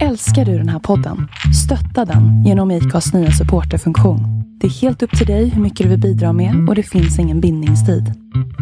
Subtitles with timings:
[0.00, 1.28] Älskar du den här podden?
[1.64, 4.20] Stötta den genom IKAs nya supporterfunktion.
[4.60, 7.18] Det är helt upp till dig hur mycket du vill bidra med och det finns
[7.18, 8.12] ingen bindningstid.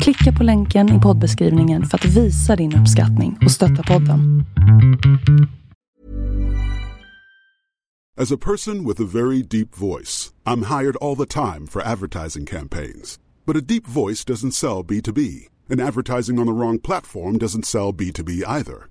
[0.01, 4.45] Klicka på länken i poddbeskrivningen för att visa din uppskattning och stötta podden.
[8.21, 12.47] As a person with a very deep voice, I'm hired all the time for advertising
[12.47, 13.19] campaigns.
[13.47, 17.95] But a deep voice doesn't sell B2B, and advertising on the wrong platform doesn't sell
[17.95, 18.91] B2B either.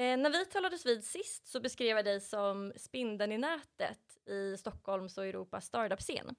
[0.00, 4.56] Eh, när vi talades vid sist så beskrev jag dig som spindeln i nätet i
[4.56, 6.34] Stockholms och Europas startup-scen.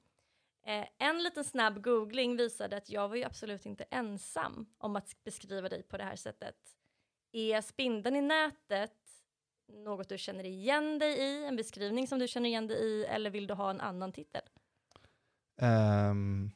[0.66, 5.24] Eh, en liten snabb googling visade att jag var ju absolut inte ensam om att
[5.24, 6.56] beskriva dig på det här sättet.
[7.32, 8.98] Är spindeln i nätet
[9.68, 13.30] något du känner igen dig i, en beskrivning som du känner igen dig i, eller
[13.30, 14.44] vill du ha en annan titel?
[15.62, 16.52] Um,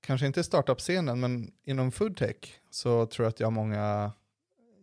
[0.00, 4.12] kanske inte startup-scenen, men inom foodtech så tror jag att jag har många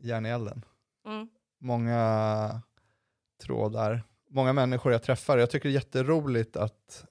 [0.01, 0.66] järn i elden.
[1.06, 1.29] Mm.
[1.59, 2.62] Många
[3.44, 5.38] trådar, många människor jag träffar.
[5.38, 7.06] Jag tycker det är jätteroligt att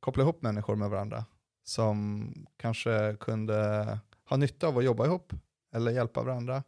[0.00, 1.24] koppla ihop människor med varandra
[1.64, 3.98] som kanske kunde
[4.28, 5.32] ha nytta av att jobba ihop
[5.72, 6.62] eller hjälpa varandra.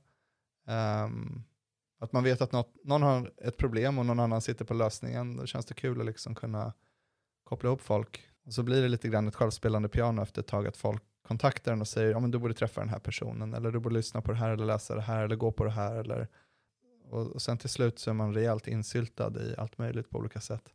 [0.67, 1.43] Ehm,
[1.99, 5.37] att man vet att något, någon har ett problem och någon annan sitter på lösningen.
[5.37, 6.73] Då känns det kul att liksom kunna
[7.45, 8.29] koppla ihop folk.
[8.47, 11.73] Och så blir det lite grann ett självspelande piano efter ett tag att folk kontaktar
[11.73, 14.23] en och säger ja men du borde träffa den här personen eller du borde lyssna
[14.23, 16.29] på det här eller läsa det här eller gå på det här eller
[17.11, 20.41] och, och sen till slut så är man rejält insyltad i allt möjligt på olika
[20.41, 20.73] sätt.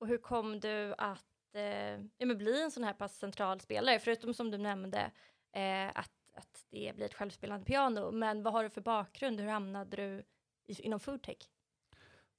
[0.00, 3.98] Och hur kom du att eh, ja, men bli en sån här pass central spelare?
[3.98, 5.10] Förutom som du nämnde
[5.52, 8.10] eh, att, att det blir ett självspelande piano.
[8.10, 9.40] Men vad har du för bakgrund?
[9.40, 10.22] Hur hamnade du
[10.66, 11.38] i, inom foodtech?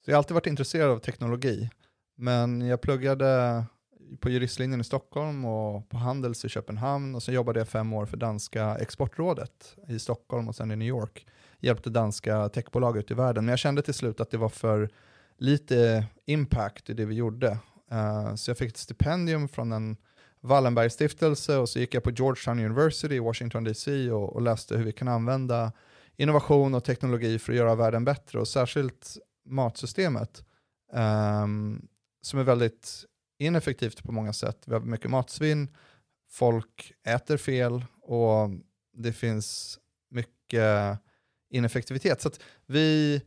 [0.06, 1.70] Så jag har alltid varit intresserad av teknologi,
[2.16, 3.64] men jag pluggade
[4.20, 8.06] på juristlinjen i Stockholm och på Handels i Köpenhamn och så jobbade jag fem år
[8.06, 11.28] för danska exportrådet i Stockholm och sen i New York.
[11.60, 14.90] Hjälpte danska techbolag ut i världen, men jag kände till slut att det var för
[15.38, 17.58] lite impact i det vi gjorde.
[17.92, 19.98] Uh, så jag fick ett stipendium från en
[20.42, 24.86] Wallenbergstiftelse och så gick jag på Georgetown University i Washington DC och, och läste hur
[24.86, 25.72] vi kan använda
[26.16, 30.46] innovation och teknologi för att göra världen bättre och särskilt matsystemet
[30.94, 31.88] um,
[32.22, 33.06] som är väldigt
[33.38, 34.64] ineffektivt på många sätt.
[34.66, 35.68] Vi har mycket matsvinn,
[36.30, 38.50] folk äter fel och
[38.94, 39.80] det finns
[40.10, 41.00] mycket
[41.50, 42.22] ineffektivitet.
[42.22, 42.30] Så
[42.66, 43.22] vi,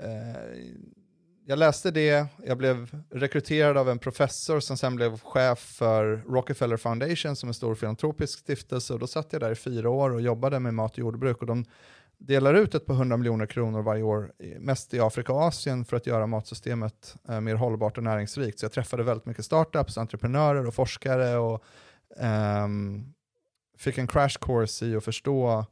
[0.00, 0.72] eh,
[1.46, 6.76] jag läste det, jag blev rekryterad av en professor som sen blev chef för Rockefeller
[6.76, 10.10] Foundation som är en stor filantropisk stiftelse och då satt jag där i fyra år
[10.10, 11.64] och jobbade med mat och jordbruk och de
[12.18, 15.96] delar ut ett par hundra miljoner kronor varje år, mest i Afrika och Asien, för
[15.96, 18.58] att göra matsystemet eh, mer hållbart och näringsrikt.
[18.58, 21.64] Så jag träffade väldigt mycket startups, entreprenörer och forskare och
[22.16, 23.14] ehm,
[23.78, 25.64] fick en crash course i att förstå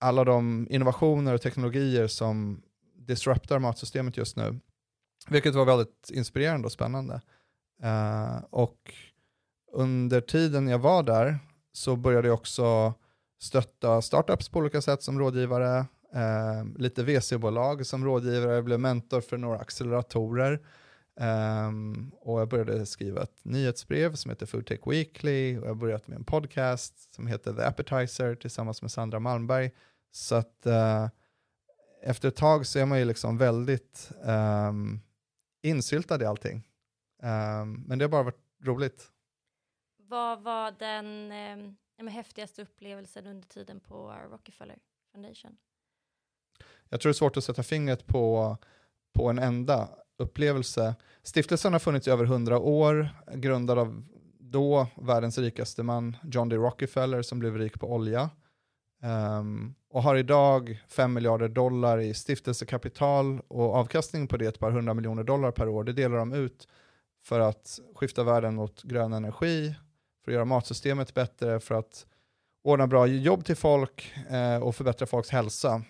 [0.00, 2.62] alla de innovationer och teknologier som
[2.94, 4.60] disruptar matsystemet just nu.
[5.28, 7.20] Vilket var väldigt inspirerande och spännande.
[7.84, 8.94] Uh, och
[9.72, 11.38] under tiden jag var där
[11.72, 12.94] så började jag också
[13.42, 15.78] stötta startups på olika sätt som rådgivare,
[16.14, 20.60] eh, lite VC-bolag som rådgivare, jag blev mentor för några acceleratorer.
[21.20, 21.70] eh,
[22.20, 26.16] och jag började skriva ett nyhetsbrev som heter Food Tech Weekly och jag började med
[26.16, 29.70] en podcast som heter The Appetizer tillsammans med Sandra Malmberg.
[30.10, 31.08] Så att eh,
[32.02, 35.00] efter ett tag så är man ju liksom väldigt ehm,
[35.62, 36.68] insyltad i allting.
[37.22, 39.08] Ehm, men det har bara varit roligt.
[40.08, 44.78] vad var den ehm, men, häftigaste upplevelsen under tiden på Rockefeller
[45.12, 45.56] Foundation?
[46.88, 48.56] Jag tror det är svårt att sätta fingret på,
[49.14, 49.88] på en enda
[50.18, 50.94] upplevelse.
[51.22, 54.04] Stiftelsen har funnits i över hundra år, grundad av
[54.38, 56.56] då världens rikaste man, John D.
[56.56, 58.30] Rockefeller, som blev rik på olja.
[59.38, 64.70] Um, och har idag 5 miljarder dollar i stiftelsekapital och avkastning på det ett par
[64.70, 65.84] hundra miljoner dollar per år.
[65.84, 66.68] Det delar de ut
[67.24, 69.74] för att skifta världen mot grön energi,
[70.24, 72.06] för att göra matsystemet bättre, för att
[72.64, 75.82] ordna bra jobb till folk eh, och förbättra folks hälsa.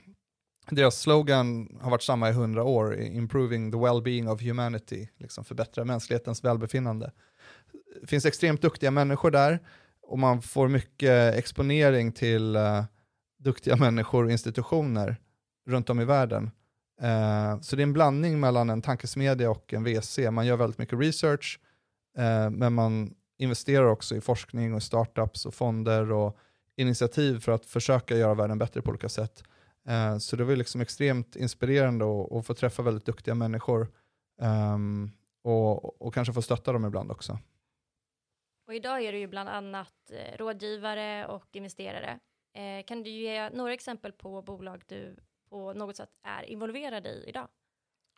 [0.71, 5.85] Deras slogan har varit samma i hundra år, improving the well-being of humanity, liksom förbättra
[5.85, 7.13] mänsklighetens välbefinnande.
[8.01, 9.61] Det finns extremt duktiga människor där
[10.03, 12.85] och man får mycket exponering till uh,
[13.39, 15.17] duktiga människor och institutioner
[15.67, 16.51] runt om i världen.
[17.03, 20.19] Uh, så det är en blandning mellan en tankesmedja och en VC.
[20.31, 21.61] Man gör väldigt mycket research,
[22.19, 26.39] uh, men man investerar också i forskning och startups och fonder och
[26.77, 29.45] initiativ för att försöka göra världen bättre på olika sätt.
[29.89, 33.89] Uh, så det var liksom extremt inspirerande att få träffa väldigt duktiga människor
[34.41, 35.11] um,
[35.43, 37.39] och, och kanske få stötta dem ibland också.
[38.67, 42.19] Och idag är du ju bland annat eh, rådgivare och investerare.
[42.55, 45.17] Eh, kan du ge några exempel på bolag du
[45.51, 47.49] på något sätt är involverad i idag?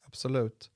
[0.06, 0.70] Absolut.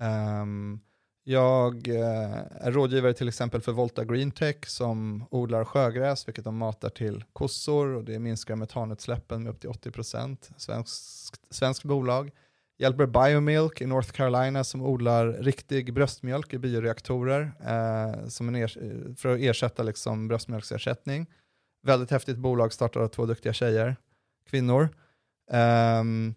[0.00, 0.80] Um,
[1.24, 6.56] jag eh, är rådgivare till exempel för Volta Green Tech som odlar sjögräs, vilket de
[6.56, 10.36] matar till kossor och det minskar metanutsläppen med upp till 80%.
[10.56, 12.30] Svenskt, svenskt bolag.
[12.78, 18.68] Hjälper Biomilk i North Carolina som odlar riktig bröstmjölk i bioreaktorer eh, som en
[19.16, 21.26] för att ersätta liksom bröstmjölksersättning.
[21.82, 23.96] Väldigt häftigt bolag startat av två duktiga tjejer,
[24.50, 24.88] kvinnor.
[26.00, 26.34] Um,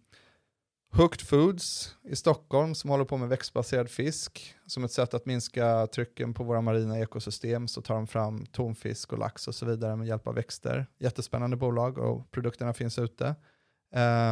[0.92, 4.56] Hooked Foods i Stockholm som håller på med växtbaserad fisk.
[4.66, 9.14] Som ett sätt att minska trycken på våra marina ekosystem så tar de fram tonfisk
[9.14, 10.88] och lax och så vidare med hjälp av växter.
[11.00, 13.36] Jättespännande bolag och produkterna finns ute.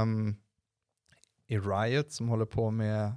[0.01, 0.35] Um,
[1.47, 3.13] I Riot som håller på med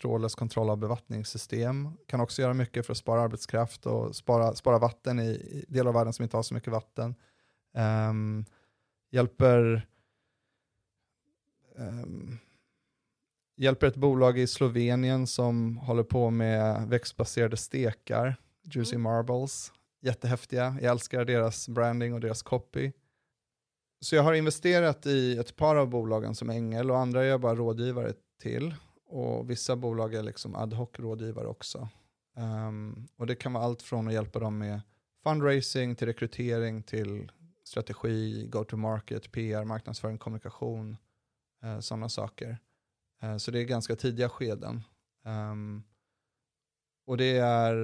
[0.00, 1.96] trådlös kontroll av bevattningssystem.
[2.06, 5.88] Kan också göra mycket för att spara arbetskraft och spara, spara vatten i, i delar
[5.88, 7.14] av världen som inte har så mycket vatten.
[8.08, 8.44] Um,
[9.10, 9.88] hjälper
[11.76, 12.38] um,
[13.62, 19.02] hjälper ett bolag i Slovenien som håller på med växtbaserade stekar, Juicy mm.
[19.02, 19.72] Marbles.
[20.00, 22.92] Jättehäftiga, jag älskar deras branding och deras copy.
[24.00, 27.40] Så jag har investerat i ett par av bolagen som ängel och andra är jag
[27.40, 28.74] bara rådgivare till.
[29.06, 31.88] Och vissa bolag är liksom ad hoc-rådgivare också.
[32.36, 34.80] Um, och det kan vara allt från att hjälpa dem med
[35.22, 37.32] fundraising till rekrytering till
[37.64, 40.96] strategi, go-to-market, PR, marknadsföring, kommunikation,
[41.64, 42.58] uh, sådana saker.
[43.22, 44.84] Eh, så det är ganska tidiga skeden.
[45.24, 45.84] Um,
[47.06, 47.74] och det är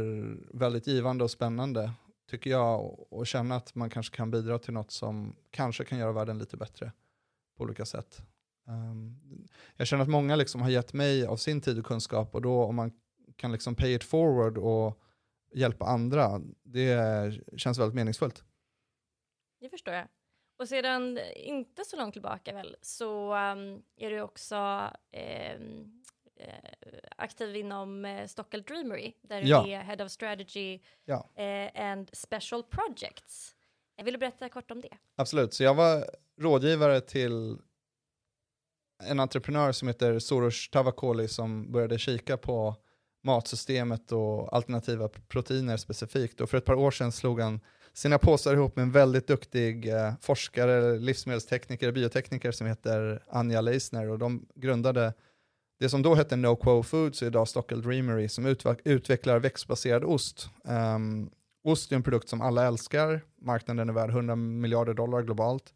[0.58, 1.92] väldigt givande och spännande,
[2.30, 6.12] tycker jag, och känna att man kanske kan bidra till något som kanske kan göra
[6.12, 6.92] världen lite bättre
[7.56, 8.22] på olika sätt.
[8.66, 9.20] Um,
[9.76, 12.64] jag känner att många liksom har gett mig av sin tid och kunskap och då
[12.64, 12.92] om man
[13.36, 15.00] kan liksom pay it forward och
[15.54, 18.44] hjälpa andra, det känns väldigt meningsfullt.
[19.60, 20.08] Det förstår jag.
[20.58, 24.90] Och sedan inte så långt tillbaka väl, så um, är du också
[25.58, 26.02] um,
[27.16, 29.66] aktiv inom uh, Stockholm Dreamery, där du ja.
[29.66, 31.28] är Head of Strategy ja.
[31.38, 33.54] uh, and Special Projects.
[34.02, 34.96] Vill du berätta kort om det?
[35.16, 36.04] Absolut, så jag var
[36.40, 37.58] rådgivare till
[39.02, 42.76] en entreprenör som heter Soros Tavakoli som började kika på
[43.22, 46.40] matsystemet och alternativa proteiner specifikt.
[46.40, 47.60] Och för ett par år sedan slog han
[47.98, 54.10] sina påsar ihop med en väldigt duktig eh, forskare, livsmedelstekniker, biotekniker som heter Anja Leisner
[54.10, 55.12] och de grundade
[55.80, 60.50] det som då hette No Quo Foods och idag Stockel Dreamery som utvecklar växtbaserad ost.
[60.64, 61.30] Um,
[61.64, 65.72] ost är en produkt som alla älskar, marknaden är värd 100 miljarder dollar globalt,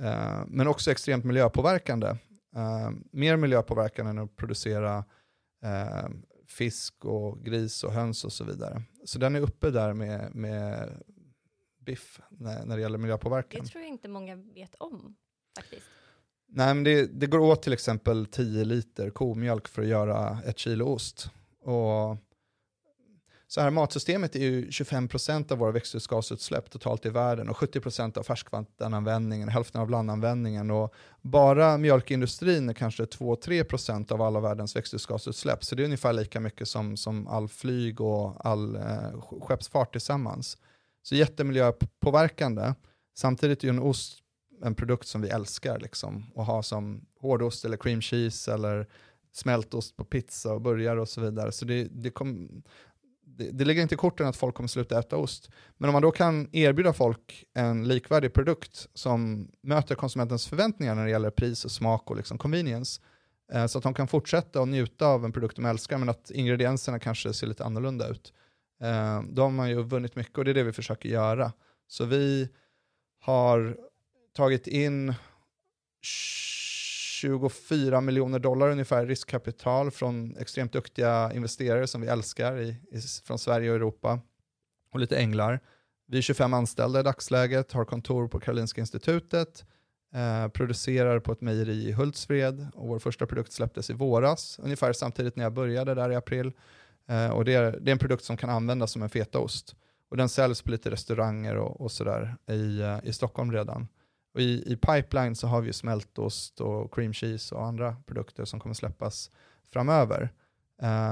[0.00, 2.08] uh, men också extremt miljöpåverkande.
[2.56, 4.98] Uh, mer miljöpåverkande än att producera
[5.64, 6.08] uh,
[6.46, 8.82] fisk och gris och höns och så vidare.
[9.04, 10.88] Så den är uppe där med, med
[11.80, 13.64] biff när, när det gäller miljöpåverkan.
[13.64, 15.16] Det tror jag inte många vet om
[15.56, 15.86] faktiskt.
[16.52, 20.58] Nej, men det, det går åt till exempel 10 liter komjölk för att göra ett
[20.58, 21.30] kilo ost.
[21.60, 22.16] Och
[23.50, 28.22] så här, matsystemet är ju 25% av våra växthusgasutsläpp totalt i världen och 70% av
[28.22, 30.70] färskvattenanvändningen, hälften av landanvändningen.
[30.70, 35.64] Och bara mjölkindustrin är kanske 2-3% av alla världens växthusgasutsläpp.
[35.64, 40.58] Så det är ungefär lika mycket som, som all flyg och all eh, skeppsfart tillsammans.
[41.02, 42.74] Så jättemiljöpåverkande.
[43.14, 44.20] Samtidigt är ju en ost
[44.62, 48.86] en produkt som vi älskar liksom, att ha som hårdost eller cream cheese eller
[49.32, 51.52] smältost på pizza och burgare och så vidare.
[51.52, 52.62] Så det, det, kom,
[53.24, 55.50] det, det ligger inte i korten att folk kommer sluta äta ost.
[55.76, 61.04] Men om man då kan erbjuda folk en likvärdig produkt som möter konsumentens förväntningar när
[61.04, 63.00] det gäller pris och smak och liksom convenience,
[63.52, 66.30] eh, så att de kan fortsätta och njuta av en produkt de älskar, men att
[66.30, 68.32] ingredienserna kanske ser lite annorlunda ut.
[68.80, 71.52] Eh, då har man ju vunnit mycket och det är det vi försöker göra.
[71.86, 72.48] Så vi
[73.20, 73.76] har
[74.32, 75.14] tagit in
[77.20, 83.38] 24 miljoner dollar ungefär riskkapital från extremt duktiga investerare som vi älskar i, i, från
[83.38, 84.20] Sverige och Europa
[84.92, 85.60] och lite änglar.
[86.06, 89.64] Vi är 25 anställda i dagsläget, har kontor på Karolinska institutet,
[90.14, 94.92] eh, producerar på ett mejeri i Hultsfred och vår första produkt släpptes i våras, ungefär
[94.92, 96.52] samtidigt när jag började där i april.
[97.08, 99.76] Eh, och det är, det är en produkt som kan användas som en fetaost.
[100.10, 103.88] Och den säljs på lite restauranger och, och sådär i, eh, i Stockholm redan.
[104.34, 108.60] Och i, i pipeline så har vi smältost och cream cheese och andra produkter som
[108.60, 109.30] kommer släppas
[109.72, 110.32] framöver.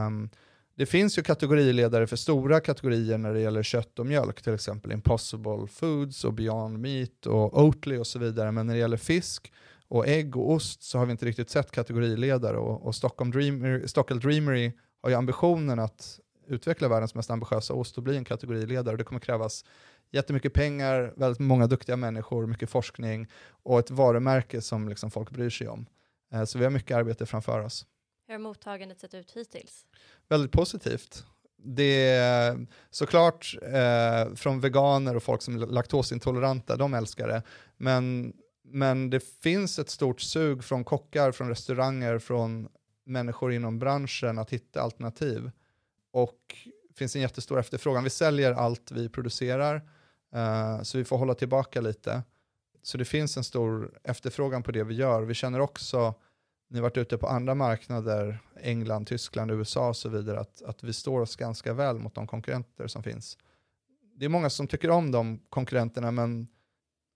[0.06, 0.30] Um,
[0.74, 4.92] det finns ju kategoriledare för stora kategorier när det gäller kött och mjölk, till exempel
[4.92, 8.52] Impossible Foods och Beyond Meat och Oatly och så vidare.
[8.52, 9.52] Men när det gäller fisk
[9.88, 13.86] och ägg och ost så har vi inte riktigt sett kategoriledare och, och Stockholm Dreamer,
[13.86, 18.96] Stockholm Dreamery har ju ambitionen att utveckla världens mest ambitiösa ost och bli en kategoriledare.
[18.96, 19.64] Det kommer krävas
[20.10, 25.50] jättemycket pengar, väldigt många duktiga människor, mycket forskning och ett varumärke som liksom folk bryr
[25.50, 25.86] sig om.
[26.32, 27.86] Eh, så vi har mycket arbete framför oss.
[28.26, 29.86] Hur har mottagandet sett ut hittills?
[30.28, 31.24] Väldigt positivt.
[31.64, 37.42] Det är såklart eh, från veganer och folk som är laktosintoleranta, de älskar det.
[37.76, 38.32] Men,
[38.64, 42.68] men det finns ett stort sug från kockar, från restauranger, från
[43.08, 45.50] människor inom branschen att hitta alternativ.
[46.10, 46.56] Och
[46.88, 48.04] det finns en jättestor efterfrågan.
[48.04, 49.76] Vi säljer allt vi producerar,
[50.34, 52.22] eh, så vi får hålla tillbaka lite.
[52.82, 55.22] Så det finns en stor efterfrågan på det vi gör.
[55.22, 56.14] Vi känner också,
[56.68, 60.84] ni har varit ute på andra marknader, England, Tyskland, USA och så vidare, att, att
[60.84, 63.38] vi står oss ganska väl mot de konkurrenter som finns.
[64.14, 66.48] Det är många som tycker om de konkurrenterna, men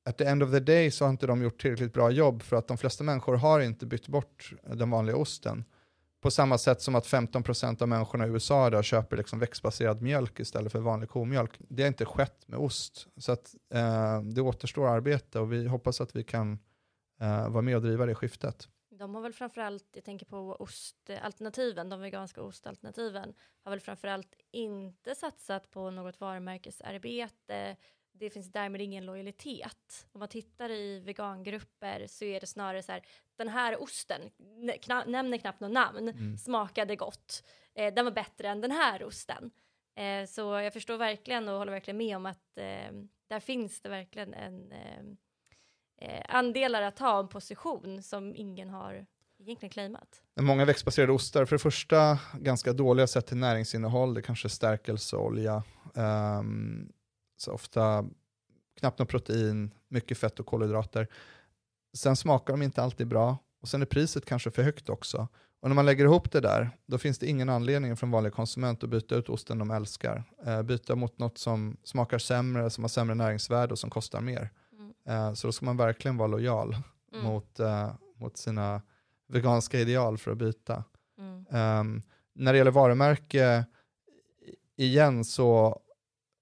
[0.04, 2.56] at the end of the day så har inte de gjort tillräckligt bra jobb för
[2.56, 5.64] att de flesta människor har inte bytt bort den vanliga osten.
[6.23, 10.41] På samma sätt som att 15% av människorna i USA idag köper liksom växtbaserad mjölk
[10.41, 11.57] istället för vanlig komjölk.
[11.59, 13.07] Det har inte skett med ost.
[13.17, 16.59] Så att, eh, det återstår arbete och vi hoppas att vi kan
[17.21, 18.69] eh, vara med och driva det skiftet.
[18.91, 25.14] De har väl framförallt, jag tänker på ostalternativen, de veganska ostalternativen, har väl framförallt inte
[25.14, 27.76] satsat på något varumärkesarbete,
[28.12, 30.07] det finns därmed ingen lojalitet.
[30.12, 33.02] Om man tittar i vegangrupper så är det snarare så här,
[33.37, 34.21] den här osten,
[34.83, 36.38] kna, nämner knappt något namn, mm.
[36.38, 39.50] smakade gott, eh, den var bättre än den här osten.
[39.97, 42.92] Eh, så jag förstår verkligen och håller verkligen med om att eh,
[43.28, 45.04] där finns det verkligen en eh,
[45.99, 49.07] eh, andelar att ta en position som ingen har
[49.38, 50.23] egentligen claimat.
[50.40, 55.62] Många växtbaserade ostar, för det första ganska dåliga sett till näringsinnehåll, det kanske stärkelseolja,
[55.95, 56.92] um,
[57.42, 58.04] så ofta
[58.80, 61.08] knappt något protein, mycket fett och kolhydrater.
[61.94, 65.28] Sen smakar de inte alltid bra och sen är priset kanske för högt också.
[65.61, 68.32] Och när man lägger ihop det där, då finns det ingen anledning för en vanlig
[68.32, 70.25] konsument att byta ut osten de älskar.
[70.46, 74.50] Eh, byta mot något som smakar sämre, som har sämre näringsvärde och som kostar mer.
[74.72, 74.92] Mm.
[75.08, 76.76] Eh, så då ska man verkligen vara lojal
[77.12, 77.25] mm.
[77.25, 78.82] mot, eh, mot sina
[79.28, 80.84] veganska ideal för att byta.
[81.18, 81.80] Mm.
[81.80, 82.02] Um,
[82.34, 83.64] när det gäller varumärke,
[84.76, 85.80] igen så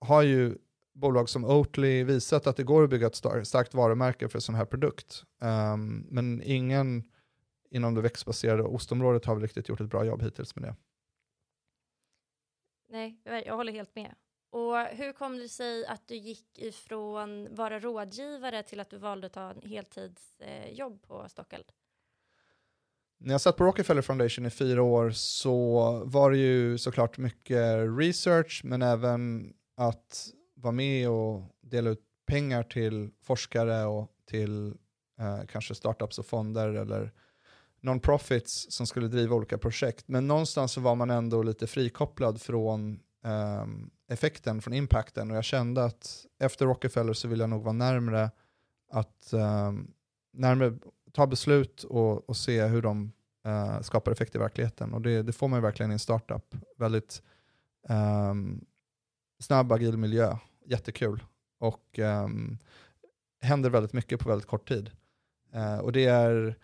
[0.00, 0.58] har ju
[1.00, 3.16] bolag som Oatly visat att det går att bygga ett
[3.46, 5.24] starkt varumärke för en sån här produkt.
[5.40, 7.04] Um, men ingen
[7.70, 10.76] inom det växtbaserade ostområdet har väl riktigt gjort ett bra jobb hittills med det.
[12.88, 14.14] Nej, jag håller helt med.
[14.50, 19.26] Och hur kom det sig att du gick ifrån vara rådgivare till att du valde
[19.26, 21.72] att ta en heltidsjobb på Stockeld?
[23.18, 27.78] När jag satt på Rockefeller Foundation i fyra år så var det ju såklart mycket
[27.98, 30.30] research men även att
[30.62, 34.74] vara med och dela ut pengar till forskare och till
[35.20, 37.12] eh, kanske startups och fonder eller
[37.80, 40.08] non-profits som skulle driva olika projekt.
[40.08, 43.66] Men någonstans så var man ändå lite frikopplad från eh,
[44.08, 48.30] effekten, från impacten och jag kände att efter Rockefeller så vill jag nog vara närmre
[48.90, 49.72] att eh,
[50.32, 50.78] närmare
[51.12, 53.12] ta beslut och, och se hur de
[53.44, 54.94] eh, skapar effekt i verkligheten.
[54.94, 56.54] Och det, det, får man ju verkligen i en startup.
[56.78, 57.22] Väldigt
[57.88, 58.64] um,
[59.38, 60.36] snabb, agil miljö
[60.70, 61.24] jättekul.
[61.58, 62.58] Och um,
[63.42, 64.90] händer väldigt mycket på väldigt kort tid.
[65.54, 66.58] Uh, och det är,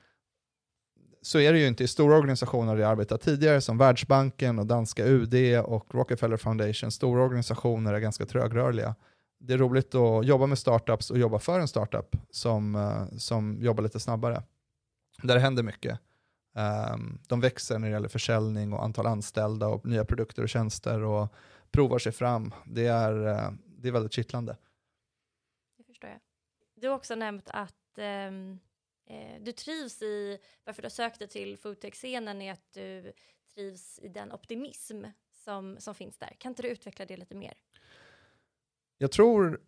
[1.22, 4.66] så är det ju inte i stora organisationer där jag arbetat tidigare som Världsbanken och
[4.66, 6.90] danska UD och Rockefeller Foundation.
[6.90, 8.94] Stora organisationer är ganska trögrörliga.
[9.40, 13.58] Det är roligt att jobba med startups och jobba för en startup som, uh, som
[13.62, 14.42] jobbar lite snabbare.
[15.22, 16.00] Där det händer mycket.
[16.92, 21.02] Um, de växer när det gäller försäljning och antal anställda och nya produkter och tjänster
[21.02, 21.28] och
[21.70, 22.54] provar sig fram.
[22.64, 23.50] Det är, eh,
[23.86, 24.56] det är väldigt kittlande.
[25.76, 26.20] Det förstår jag.
[26.74, 28.58] Du har också nämnt att ehm,
[29.06, 33.12] eh, du trivs i, varför du har sökt dig till foodtech-scenen är att du
[33.54, 36.36] trivs i den optimism som, som finns där.
[36.38, 37.54] Kan inte du utveckla det lite mer?
[38.98, 39.60] Jag tror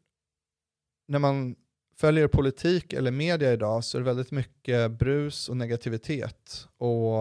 [1.07, 1.57] när man
[1.97, 6.69] följer politik eller media idag så är det väldigt mycket brus och negativitet.
[6.77, 7.15] Och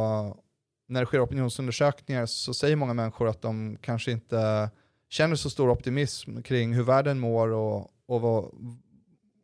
[0.87, 4.69] när det sker opinionsundersökningar så säger många människor att de kanske inte
[5.09, 8.55] känner så stor optimism kring hur världen mår och, och, vår,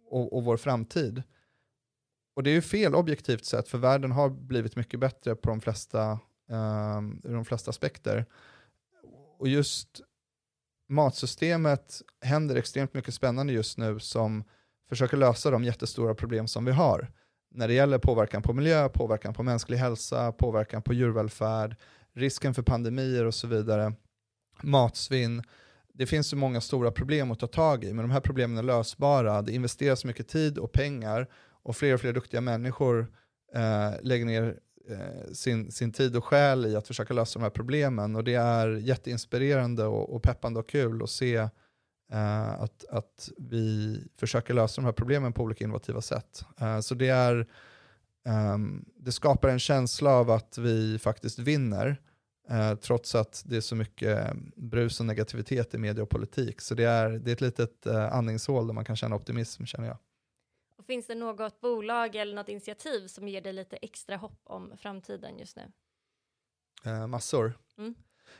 [0.10, 1.24] och, och vår framtid.
[2.36, 5.62] Och det är ju fel objektivt sett, för världen har blivit mycket bättre på de
[5.62, 8.26] flesta, ehm, um, ur de flesta aspekter.
[9.40, 10.02] Och just
[10.90, 14.44] matsystemet händer extremt mycket spännande just nu som
[14.90, 17.12] försöker lösa de jättestora problem som vi har.
[17.52, 21.76] När det gäller påverkan på miljö, påverkan på mänsklig hälsa, påverkan på djurvälfärd,
[22.14, 23.94] risken för pandemier och så vidare,
[24.64, 25.44] matsvinn.
[25.94, 28.64] Det finns så många stora problem att ta tag i, men de här problemen är
[28.64, 29.42] lösbara.
[29.42, 31.28] Det investeras mycket tid och pengar
[31.64, 33.08] och fler och fler duktiga människor
[33.54, 37.50] eh, lägger ner eh, sin, sin tid och själ i att försöka lösa de här
[37.50, 38.16] problemen.
[38.16, 41.36] Och det är jätteinspirerande och, och peppande och kul att se
[42.12, 46.46] eh, att, att vi försöker lösa de här problemen på olika innovativa sätt.
[46.60, 47.48] Eh, så det, är,
[48.26, 52.02] ehm, det skapar en känsla av att vi faktiskt vinner.
[52.50, 56.62] Eh, trots att det är så mycket brus och negativitet i media och politik.
[56.62, 59.88] Så det är, det är ett litet eh, andningshål där man kan känna optimism känner
[59.88, 59.98] jag.
[60.78, 64.74] Och finns det något bolag eller något initiativ som ger dig lite extra hopp om
[64.78, 65.72] framtiden just nu?
[66.86, 67.54] Eh, massor.
[67.78, 67.96] Mm.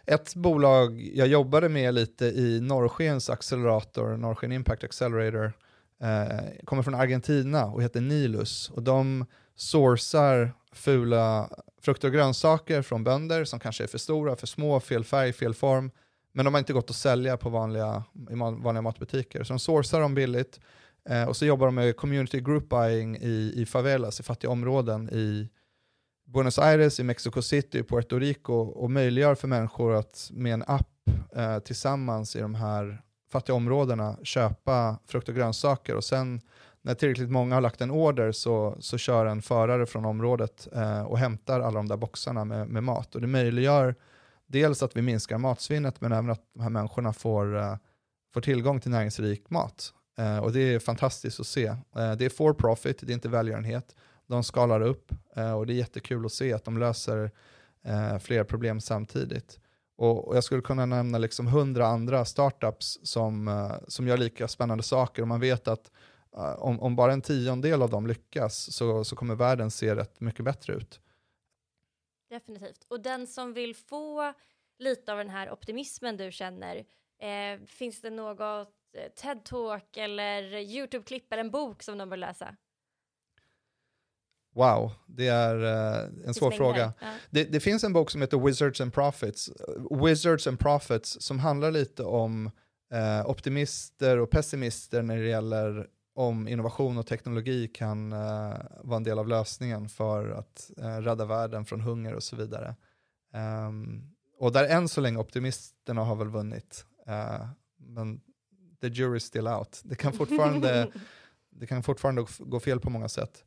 [0.06, 5.54] Ett bolag jag jobbade med lite i Norrskens accelerator, Norrsken Impact Accelerator,
[6.00, 8.70] eh, kommer från Argentina och heter Nilus.
[8.70, 11.50] Och de sourcar fula
[11.84, 15.54] frukter och grönsaker från bönder som kanske är för stora, för små, fel färg, fel
[15.54, 15.92] form.
[16.32, 19.44] Men de har inte gått att sälja på vanliga, i vanliga matbutiker.
[19.44, 20.60] Så de sourcar dem billigt
[21.10, 24.52] eh, och så jobbar de med community group buying i, i favelas, alltså i fattiga
[24.52, 25.50] områden i
[26.26, 30.64] Buenos Aires, i Mexico City, i Puerto Rico och möjliggör för människor att med en
[30.68, 36.42] app eh, tillsammans i de här fattiga områdena köpa frukt och grönsaker och sen
[36.86, 41.02] när tillräckligt många har lagt en order så, så kör en förare från området eh,
[41.02, 43.16] och hämtar alla de där boxarna med, med, mat.
[43.16, 43.96] Och det möjliggör
[44.48, 47.76] dels att vi minskar matsvinnet men även att de här människorna får, eh,
[48.34, 49.94] får tillgång till näringsrik mat.
[50.18, 51.66] Eh, och det är fantastiskt att se.
[51.66, 53.96] Eh, det är for profit, det är inte välgörenhet.
[54.28, 57.32] De skalar upp eh, och det är jättekul att se att de löser
[58.30, 59.60] eh, problem samtidigt.
[59.98, 64.48] Och, och, jag skulle kunna nämna liksom hundra andra startups som, eh, som gör lika
[64.48, 65.92] spännande saker och man vet att
[66.34, 70.46] om, om, bara en tiondel av dem lyckas så, så kommer världen se rätt mycket
[70.46, 71.00] bättre ut.
[72.30, 72.86] Definitivt.
[72.88, 74.34] Och den som vill få
[74.80, 76.76] lite av den här optimismen du känner,
[77.20, 82.56] eh, finns det något eh, TED-talk eller YouTube-klipp eller en bok som de bör läsa?
[84.56, 86.94] Wow, det är uh, en svår fråga.
[87.02, 87.08] Ja.
[87.30, 89.50] Det, det, finns en bok som heter Wizards and Prophets,
[90.04, 92.52] Wizards and Prophets som handlar lite om
[92.94, 99.04] uh, optimister och pessimister när det gäller om innovation och teknologi kan uh, vara en
[99.04, 102.76] del av lösningen för att uh, rädda världen från hunger och så vidare.
[103.68, 107.48] Um, och där än så länge optimisterna har väl vunnit, uh,
[107.78, 108.22] men
[108.82, 109.82] the jury is still out.
[109.84, 110.88] Det kan fortfarande,
[111.50, 113.44] det kan fortfarande gå fel på många sätt.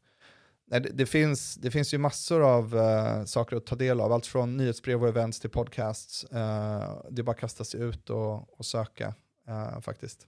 [0.66, 4.26] Det, det, finns, det finns ju massor av uh, saker att ta del av, allt
[4.26, 6.24] från nyhetsbrev och events till podcasts.
[6.24, 6.38] Uh,
[7.10, 9.14] det är bara att kasta sig ut och, och söka
[9.80, 10.26] faktiskt.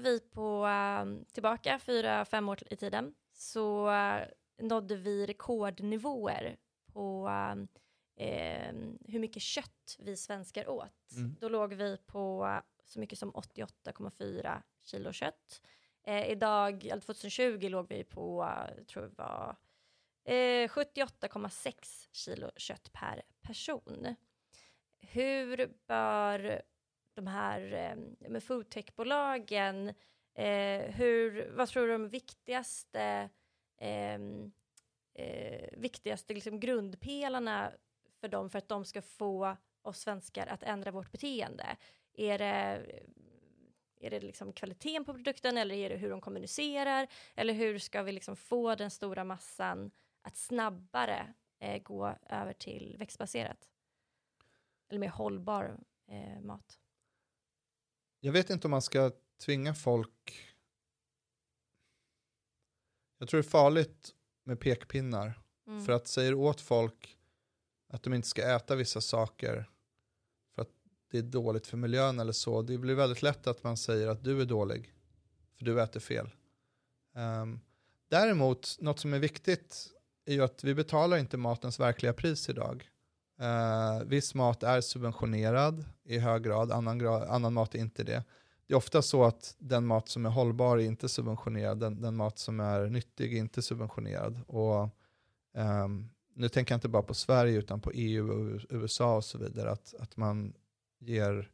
[0.00, 4.22] Vi på uh, tillbaka fyra, fem år i tiden så uh,
[4.58, 6.56] nådde vi rekordnivåer
[6.92, 7.64] på uh,
[9.08, 11.12] hur mycket kött vi svenskar åt.
[11.16, 11.36] Mm.
[11.40, 15.62] Då låg vi på så mycket som 88,4 kilo kött.
[16.26, 19.56] idag, 2020 låg vi på, jag tror det var
[20.68, 24.14] 78,6 kilo kött per person.
[25.00, 26.62] Hur bör
[27.14, 29.88] de här eh, med foodtechbolagen,
[30.34, 33.28] eh, hur, vad tror du de viktigaste,
[33.76, 34.52] ehm,
[35.14, 37.72] eh, viktigaste liksom grundpelarna
[38.20, 41.76] för dem för att de ska få oss svenskar att ändra vårt beteende?
[42.12, 47.06] Är det, eh, är det liksom kvaliteten på produkten eller är det hur de kommunicerar?
[47.34, 49.90] Eller hur ska vi liksom få den stora massan
[50.22, 53.68] att snabbare eh, gå över till växtbaserat?
[54.88, 56.79] Eller mer hållbar eh, mat?
[58.20, 59.10] Jag vet inte om man ska
[59.44, 60.46] tvinga folk.
[63.18, 65.40] Jag tror det är farligt med pekpinnar.
[65.66, 65.84] Mm.
[65.84, 67.18] För att säger åt folk
[67.88, 69.70] att de inte ska äta vissa saker
[70.54, 70.70] för att
[71.10, 74.24] det är dåligt för miljön eller så, det blir väldigt lätt att man säger att
[74.24, 74.94] du är dålig,
[75.58, 76.30] för du äter fel.
[77.14, 77.60] Um,
[78.08, 79.88] däremot, något som är viktigt
[80.24, 82.89] är ju att vi betalar inte matens verkliga pris idag.
[83.40, 88.24] Uh, viss mat är subventionerad i hög grad, annan, grad, annan mat är inte det.
[88.66, 92.16] Det är ofta så att den mat som är hållbar är inte subventionerad, den, den
[92.16, 94.40] mat som är nyttig är inte subventionerad.
[94.46, 94.88] Och,
[95.54, 99.38] um, nu tänker jag inte bara på Sverige utan på EU och USA och så
[99.38, 100.54] vidare, att, att man
[100.98, 101.50] ger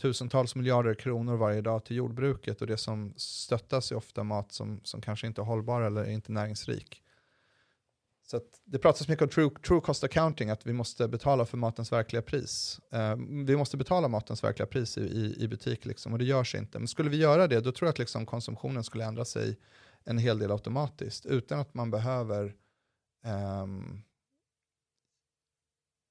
[0.00, 4.80] tusentals miljarder kronor varje dag till jordbruket och det som stöttas är ofta mat som,
[4.84, 7.02] som kanske inte är hållbar eller inte näringsrik.
[8.30, 11.92] Så det pratas mycket om true, true cost accounting, att vi måste betala för matens
[11.92, 12.80] verkliga pris.
[12.94, 16.54] Uh, vi måste betala matens verkliga pris i, i, i butik, liksom, och det görs
[16.54, 16.78] inte.
[16.78, 19.58] Men skulle vi göra det, då tror jag att liksom konsumtionen skulle ändra sig
[20.04, 22.56] en hel del automatiskt, utan att man behöver
[23.62, 24.02] um,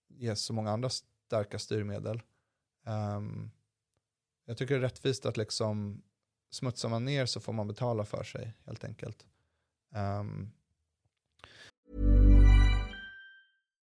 [0.08, 2.22] ge så många andra starka styrmedel.
[2.86, 3.52] Um,
[4.46, 6.02] jag tycker det är rättvist att liksom
[6.52, 9.26] smutsar man ner så får man betala för sig helt enkelt.
[9.96, 10.52] Um,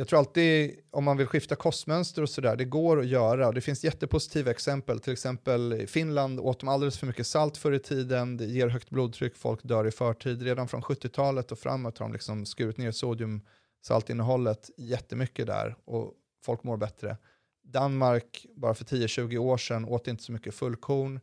[0.00, 3.52] Jag tror alltid, om man vill skifta kostmönster och sådär, det går att göra.
[3.52, 5.00] Det finns jättepositiva exempel.
[5.00, 8.36] Till exempel i Finland åt de alldeles för mycket salt förr i tiden.
[8.36, 10.42] Det ger högt blodtryck, folk dör i förtid.
[10.42, 15.76] Redan från 70-talet och framåt har de liksom skurit ner sodiumsaltinnehållet jättemycket där.
[15.84, 16.12] Och
[16.44, 17.16] folk mår bättre.
[17.64, 21.20] Danmark, bara för 10-20 år sedan, åt inte så mycket fullkorn.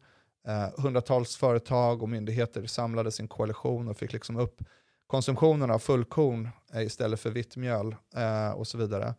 [0.48, 4.62] Eh, hundratals företag och myndigheter samlade sin koalition och fick liksom upp
[5.08, 9.15] konsumtionen av fullkorn istället för vitt mjöl eh, och så vidare.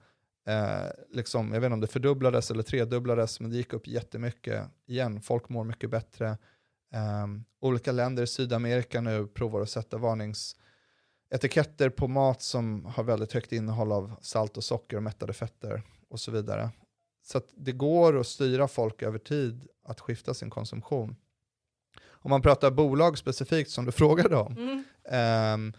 [0.47, 4.65] Eh, liksom, jag vet inte om det fördubblades eller tredubblades, men det gick upp jättemycket
[4.87, 5.21] igen.
[5.21, 6.29] Folk mår mycket bättre.
[6.95, 7.27] Eh,
[7.61, 13.53] olika länder i Sydamerika nu provar att sätta varningsetiketter på mat som har väldigt högt
[13.53, 16.71] innehåll av salt och socker och mättade fetter och så vidare.
[17.23, 21.17] Så det går att styra folk över tid att skifta sin konsumtion
[22.21, 25.73] om man pratar bolag specifikt som du frågade om, mm um,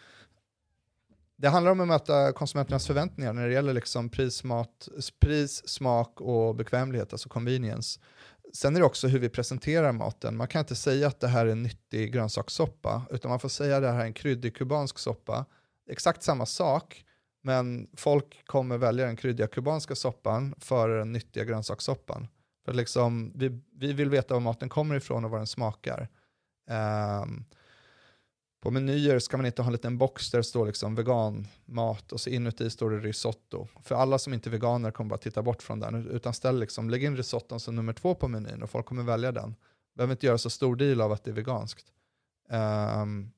[1.38, 4.88] det handlar om att möta konsumenternas förväntningar när det gäller liksom pris, mat,
[5.20, 8.00] pris, smak och bekvämlighet, alltså convenience.
[8.54, 10.38] Sen är det också hur vi presenterar maten.
[10.38, 13.76] Man kan inte säga att det här är en nyttig grönsakssoppa, utan man får säga
[13.76, 15.46] att det här är en kryddig kubansk soppa.
[15.89, 17.06] Exakt samma sak,
[17.44, 22.28] men folk kommer välja den kryddiga kubanska soppan före den nyttiga grönsakssoppan.
[22.65, 26.08] För liksom, vi, vi vill veta var maten kommer ifrån och vad den smakar.
[27.22, 27.46] Um,
[28.62, 32.22] på menyer ska man inte ha en liten box där det står liksom veganmat och
[32.22, 33.67] så inuti står det risotto.
[33.84, 36.08] För alla som inte är veganer kommer bara titta bort från den.
[36.10, 39.32] Utan ställ liksom, lägg in risotton som nummer två på menyn och folk kommer välja
[39.32, 39.56] den.
[39.95, 41.86] Behöver inte göra så stor deal av att det är veganskt.
[42.50, 43.32] Um,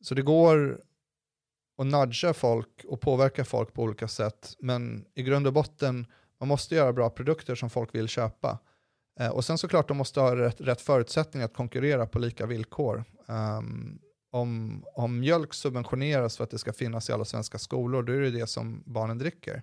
[0.00, 0.80] så det går
[1.78, 4.56] att nudga folk och påverka folk på olika sätt.
[4.58, 6.06] Men i grund och botten,
[6.38, 8.58] man måste göra bra produkter som folk vill köpa.
[9.20, 13.04] Eh, och sen såklart de måste ha rätt, rätt förutsättningar att konkurrera på lika villkor.
[13.26, 13.98] Um,
[14.30, 18.20] om, om mjölk subventioneras för att det ska finnas i alla svenska skolor, då är
[18.20, 19.62] det det som barnen dricker.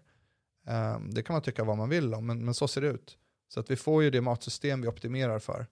[0.68, 3.18] Um, det kan man tycka vad man vill om, men, men, så ser det ut.
[3.48, 5.68] Så att vi får ju det matsystem vi optimerar för.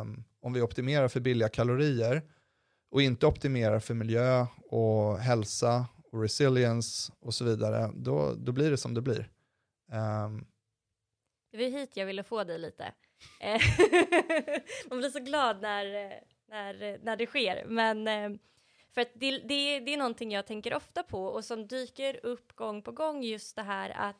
[0.00, 2.22] Um, om vi optimerar för billiga kalorier
[2.90, 8.70] och inte optimerar för miljö och hälsa och resilience och så vidare, då, då blir
[8.70, 9.30] det som det blir.
[9.92, 10.46] Um,
[11.58, 12.92] det var hit jag ville få dig lite.
[13.40, 13.60] Eh,
[14.90, 15.84] man blir så glad när,
[16.48, 17.64] när, när det sker.
[17.66, 18.30] Men eh,
[18.94, 22.56] för att det, det, det är någonting jag tänker ofta på och som dyker upp
[22.56, 24.16] gång på gång just det här att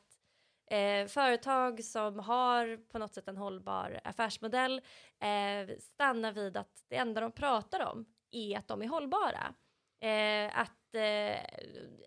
[0.70, 4.81] eh, företag som har på något sätt en hållbar affärsmodell
[5.20, 9.55] eh, stannar vid att det enda de pratar om är att de är hållbara.
[10.01, 11.40] Eh, att eh,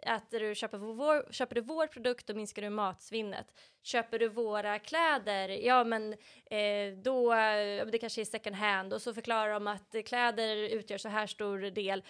[0.06, 3.54] att eh, du, köper, vår, köper du vår produkt då minskar du matsvinnet.
[3.84, 6.14] Köper du våra kläder, ja men
[6.46, 7.34] eh, då,
[7.92, 8.94] det kanske är second hand.
[8.94, 12.04] Och så förklarar de att kläder utgör så här stor del.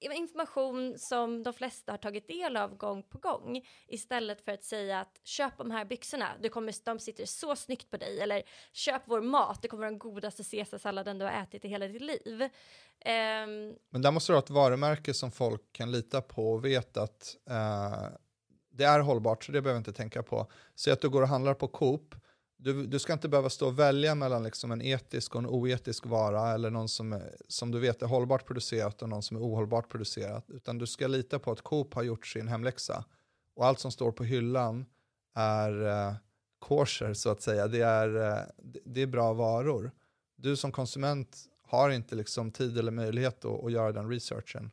[0.00, 3.66] Eh, information som de flesta har tagit del av gång på gång.
[3.88, 7.90] Istället för att säga att köp de här byxorna, du kommer, de sitter så snyggt
[7.90, 8.20] på dig.
[8.20, 11.88] Eller köp vår mat, det kommer vara den godaste caesarsalladen du har ätit i hela
[11.88, 12.42] ditt liv.
[12.42, 13.46] Eh,
[13.90, 17.36] Men där måste du ha ett varumärke som folk kan lita på och vet att
[17.50, 18.08] eh,
[18.76, 20.50] det är hållbart, så det behöver jag inte tänka på.
[20.74, 22.14] Säg att du går och handlar på Coop,
[22.58, 26.06] du, du ska inte behöva stå och välja mellan liksom en etisk och en oetisk
[26.06, 29.40] vara eller någon som, är, som du vet är hållbart producerat och någon som är
[29.40, 30.50] ohållbart producerat.
[30.50, 33.04] Utan du ska lita på att Coop har gjort sin hemläxa.
[33.54, 34.86] Och allt som står på hyllan
[35.34, 36.14] är uh,
[36.58, 37.68] kosher så att säga.
[37.68, 38.38] Det är, uh,
[38.84, 39.90] det är bra varor.
[40.36, 44.70] Du som konsument har inte liksom tid eller möjlighet att, att göra den researchen.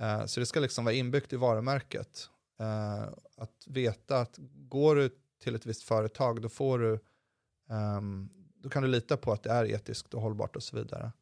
[0.00, 2.28] Uh, så det ska liksom vara inbyggt i varumärket.
[2.62, 5.10] Uh, att veta att går du
[5.42, 7.00] till ett visst företag då får du
[7.68, 11.12] um, då kan du lita på att det är etiskt och hållbart och så vidare.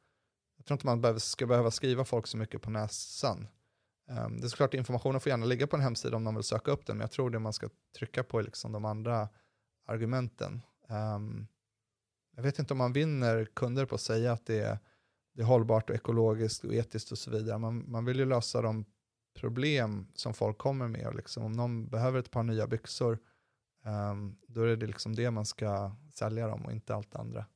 [0.57, 3.49] Jag tror inte man behöver, ska behöva skriva folk så mycket på näsan.
[4.09, 6.71] Um, det är såklart informationen får gärna ligga på en hemsida om de vill söka
[6.71, 9.29] upp den, men jag tror det man ska trycka på är liksom de andra
[9.87, 10.63] argumenten.
[10.89, 11.47] Um,
[12.37, 14.79] jag vet inte om man vinner kunder på att säga att det är
[15.33, 17.59] det är hållbart och ekologiskt och etiskt och så vidare.
[17.59, 18.85] Man, man vill ju lösa de
[19.41, 21.07] problem som folk kommer med.
[21.07, 23.19] Och liksom, om någon behöver ett par nya byxor,
[23.85, 27.47] um, då är det liksom det man ska sälja dem och inte allt andra.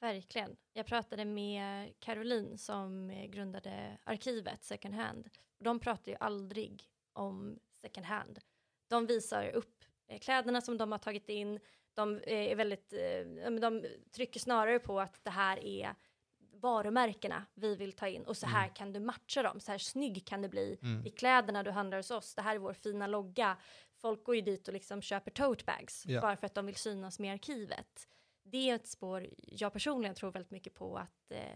[0.00, 0.56] Verkligen.
[0.72, 5.30] Jag pratade med Caroline som eh, grundade arkivet Second Hand.
[5.58, 8.38] De pratar ju aldrig om second hand.
[8.88, 11.60] De visar upp eh, kläderna som de har tagit in.
[11.94, 12.92] De, eh, är väldigt,
[13.60, 15.94] de trycker snarare på att det här är
[16.62, 18.74] varumärkena vi vill ta in och så här mm.
[18.74, 21.06] kan du matcha dem, så här snygg kan det bli mm.
[21.06, 23.56] i kläderna du handlar hos oss, det här är vår fina logga.
[24.00, 26.22] Folk går ju dit och liksom köper tote bags yeah.
[26.22, 28.08] bara för att de vill synas med arkivet.
[28.44, 31.52] Det är ett spår jag personligen tror väldigt mycket på att eh,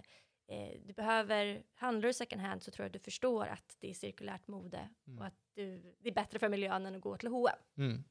[0.57, 3.95] eh, du behöver, handlar du second hand så tror jag du förstår att det är
[3.95, 5.19] cirkulärt mode mm.
[5.19, 7.59] och att du, det är bättre för miljön än att gå till H&M.
[7.77, 8.05] Mm.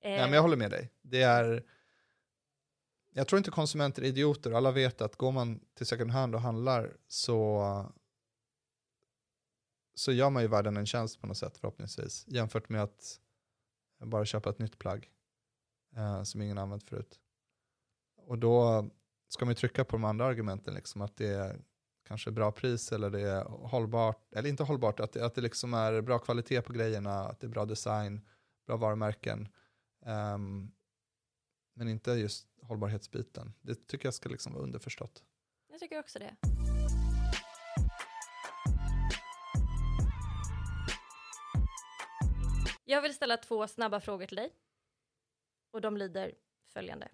[0.00, 0.92] Eh, ja, men jag håller med dig.
[1.02, 1.64] Det är
[3.18, 4.52] jag tror inte konsumenter är idioter.
[4.52, 7.92] Alla vet att går man till second hand och handlar så,
[9.94, 12.24] så gör man ju världen en tjänst på något sätt förhoppningsvis.
[12.28, 13.20] Jämfört med att
[14.04, 15.10] bara köpa ett nytt plagg
[15.96, 17.20] eh, som ingen använt förut.
[18.16, 18.88] Och då
[19.28, 21.60] ska man ju trycka på de andra argumenten, liksom, att det är
[22.08, 25.74] kanske bra pris eller det är hållbart, eller inte hållbart, att det, att det liksom
[25.74, 28.20] är bra kvalitet på grejerna, att det är bra design,
[28.66, 29.48] bra varumärken.
[30.06, 30.72] Um,
[31.78, 33.52] men inte just hållbarhetsbiten.
[33.60, 35.24] Det tycker jag ska liksom vara underförstått.
[35.68, 36.36] Jag tycker också det.
[42.84, 44.52] Jag vill ställa två snabba frågor till dig.
[45.70, 46.34] Och de lyder
[46.66, 47.08] följande.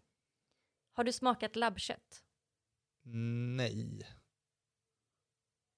[0.92, 2.24] Har du smakat labbkött?
[3.03, 3.98] Nej.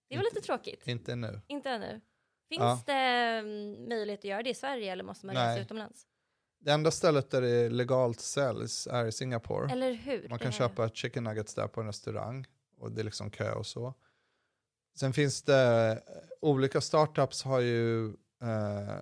[0.09, 0.87] Det var inte, lite tråkigt.
[0.87, 1.41] Inte ännu.
[1.47, 2.01] Inte ännu.
[2.49, 2.83] Finns ja.
[2.87, 6.07] det mm, möjlighet att göra det i Sverige eller måste man resa utomlands?
[6.59, 9.73] Det enda stället där det legalt säljs är i Singapore.
[9.73, 10.29] Eller hur?
[10.29, 13.67] Man kan köpa chicken nuggets där på en restaurang och det är liksom kö och
[13.67, 13.95] så.
[14.95, 16.03] Sen finns det,
[16.41, 18.07] olika startups har ju
[18.43, 18.99] eh,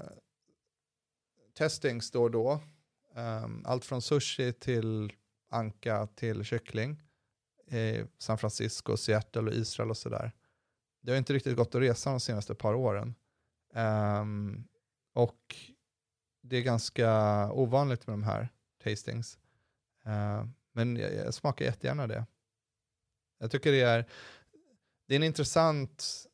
[1.54, 2.60] testings då och då.
[3.16, 5.12] Um, allt från sushi till
[5.50, 7.02] anka till kyckling
[7.70, 10.32] i San Francisco, Seattle och Israel och sådär.
[11.02, 13.14] Det har inte riktigt gått att resa de senaste par åren.
[13.74, 14.68] Um,
[15.12, 15.56] och
[16.44, 17.10] det är ganska
[17.52, 18.48] ovanligt med de här
[18.84, 19.38] tastings.
[20.06, 22.26] Uh, men jag, jag smakar jättegärna det.
[23.38, 24.04] Jag tycker det är,
[25.08, 26.26] det är en intressant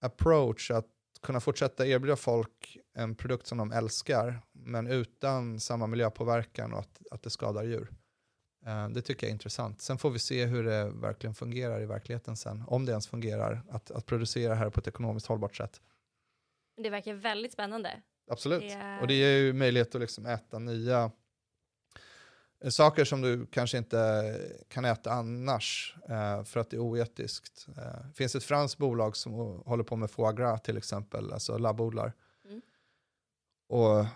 [0.00, 0.86] approach att
[1.22, 7.02] kunna fortsätta erbjuda folk en produkt som de älskar, men utan samma miljöpåverkan och att,
[7.10, 7.92] att det skadar djur.
[8.66, 9.80] Uh, det tycker jag är intressant.
[9.80, 13.62] Sen får vi se hur det verkligen fungerar i verkligheten sen, om det ens fungerar,
[13.70, 15.80] att, att producera här på ett ekonomiskt hållbart sätt.
[16.82, 18.02] Det verkar väldigt spännande.
[18.30, 18.62] Absolut.
[18.62, 19.00] Yeah.
[19.00, 21.10] Och det ger ju möjlighet att liksom äta nya
[22.64, 24.34] eh, saker som du kanske inte
[24.68, 27.66] kan äta annars eh, för att det är oetiskt.
[27.68, 29.32] Eh, det finns ett franskt bolag som
[29.66, 32.12] håller på med foie gras till exempel, alltså labbodlar.
[32.44, 32.62] Mm.
[33.68, 34.06] Och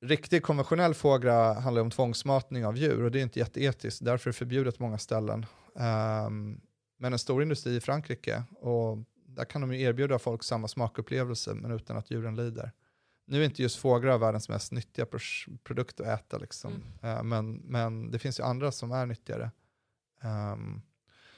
[0.00, 4.30] riktig konventionell foie gras handlar om tvångsmatning av djur och det är inte jätteetiskt, därför
[4.30, 5.46] är det förbjudet på många ställen.
[5.74, 6.60] Um,
[6.98, 11.54] men en stor industri i Frankrike och där kan de ju erbjuda folk samma smakupplevelse
[11.54, 12.72] men utan att djuren lider
[13.30, 15.06] nu är inte just fåglar världens mest nyttiga
[15.64, 16.72] produkt att äta, liksom.
[17.02, 17.16] Mm.
[17.16, 19.50] Uh, men, men det finns ju andra som är nyttigare.
[20.22, 20.82] Um,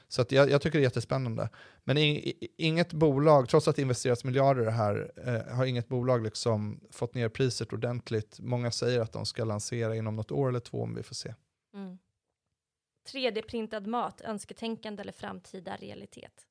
[0.07, 1.49] Så att jag, jag tycker det är jättespännande.
[1.83, 5.65] Men i, i, inget bolag, trots att det investeras miljarder i det här, eh, har
[5.65, 8.39] inget bolag liksom fått ner priset ordentligt.
[8.39, 11.35] Många säger att de ska lansera inom något år eller två om vi får se.
[11.73, 11.97] Mm.
[13.11, 16.47] 3D-printad mat, önsketänkande eller framtida realitet?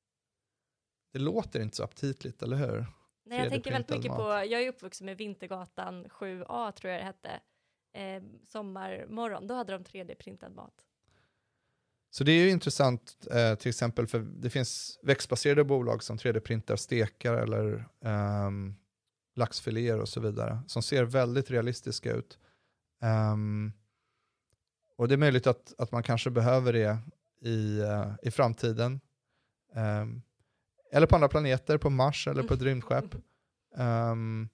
[1.12, 2.86] Det låter inte så aptitligt, eller hur?
[3.24, 4.18] Nej, jag tänker väldigt 3D-printad mycket mat.
[4.18, 7.40] på, jag är uppvuxen med Vintergatan 7A tror jag det hette,
[7.94, 10.86] eh, sommarmorgon, då hade de 3D-printad mat.
[12.10, 16.76] Så det är ju intressant, eh, till exempel för det finns växtbaserade bolag som 3D-printar
[16.76, 18.76] stekar eller um,
[19.34, 22.38] laxfiléer och så vidare, som ser väldigt realistiska ut.
[23.02, 23.72] Ehm,
[24.96, 26.98] och det är möjligt att, att man kanske behöver det
[27.40, 29.00] i, eh, i framtiden.
[29.74, 30.22] Ehm,
[30.92, 33.14] eller på andra planeter, på Mars eller på ett rymdskepp.
[33.76, 34.48] Ehm,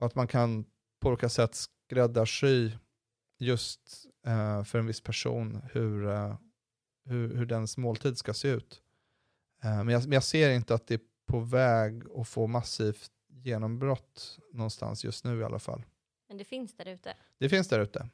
[0.00, 0.64] och att man kan
[1.00, 2.70] på olika sätt skräddarsy
[3.38, 6.36] just eh, för en viss person hur, eh,
[7.04, 8.82] hur, hur dens måltid ska se ut.
[9.62, 13.10] Eh, men, jag, men jag ser inte att det är på väg att få massivt
[13.28, 15.84] genombrott någonstans just nu i alla fall.
[16.28, 17.14] Men det finns där ute.
[17.38, 18.08] Det finns där ute.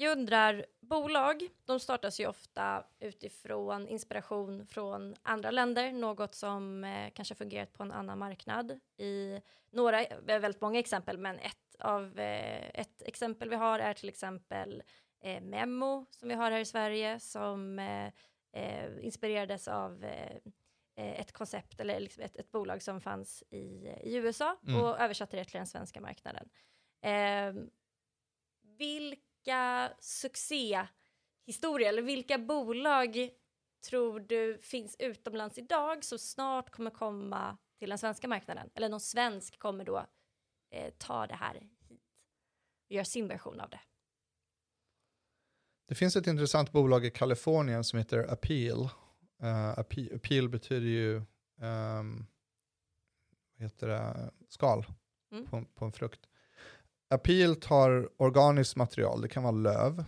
[0.00, 7.10] Jag undrar, bolag, de startas ju ofta utifrån inspiration från andra länder, något som eh,
[7.14, 8.80] kanske fungerat på en annan marknad.
[8.96, 14.08] I några, väldigt många exempel, men ett av eh, ett exempel vi har är till
[14.08, 14.82] exempel
[15.20, 18.06] eh, Memo som vi har här i Sverige som eh,
[18.52, 20.36] eh, inspirerades av eh,
[20.94, 24.80] ett koncept eller liksom ett, ett bolag som fanns i, i USA Mm.
[24.80, 26.48] och översatte det till den svenska marknaden.
[27.02, 27.64] Eh,
[29.48, 33.30] vilka succéhistorier eller vilka bolag
[33.88, 38.70] tror du finns utomlands idag som snart kommer komma till den svenska marknaden?
[38.74, 40.06] Eller någon svensk kommer då
[40.70, 42.00] eh, ta det här hit
[42.88, 43.80] och göra sin version av det.
[45.88, 48.88] Det finns ett intressant bolag i Kalifornien som heter Appeal.
[49.42, 51.16] Uh, appeal, appeal betyder ju
[51.60, 52.26] um,
[53.56, 54.30] vad heter det?
[54.48, 54.84] skal
[55.32, 55.46] Mm.
[55.46, 56.27] på, på en frukt.
[57.10, 60.04] Appeal tar organiskt material, det kan vara löv,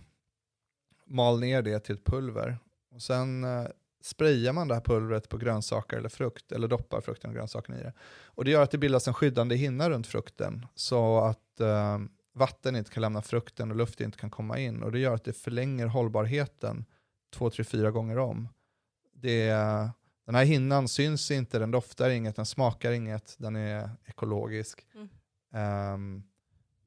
[1.05, 2.59] mal ner det till ett pulver
[2.91, 3.67] och sen uh,
[4.01, 7.83] sprayar man det här pulvret på grönsaker eller frukt eller doppar frukten och grönsakerna i
[7.83, 7.93] det.
[8.25, 11.99] Och det gör att det bildas en skyddande hinna runt frukten så att eh,
[12.33, 14.83] vatten inte kan lämna frukten och luft inte kan komma in.
[14.83, 16.85] Och det gör att det förlänger hållbarheten
[17.33, 18.49] två, tre, fyra gånger om.
[19.13, 19.47] Det,
[20.25, 24.85] den här hinnan syns inte, den doftar inget, den smakar inget, den är ekologisk.
[24.95, 25.09] Mm.
[25.53, 26.23] Ehm,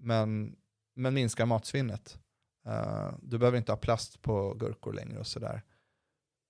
[0.04, 0.56] men,
[0.94, 2.18] men minskar matsvinnet.
[2.66, 5.62] Uh, du behöver inte ha plast på gurkor längre och sådär.